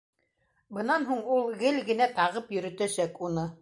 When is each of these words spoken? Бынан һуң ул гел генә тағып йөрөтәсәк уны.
Бынан 0.77 1.05
һуң 1.11 1.21
ул 1.37 1.47
гел 1.61 1.79
генә 1.93 2.11
тағып 2.19 2.53
йөрөтәсәк 2.61 3.27
уны. 3.31 3.51